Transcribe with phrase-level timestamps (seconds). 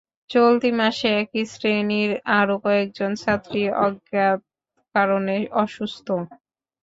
[0.29, 4.39] চলতি মাসে একই শ্রেণির আরও কয়েকজন ছাত্রী অজ্ঞাত
[4.95, 6.29] কারণে অসুস্থ হয়।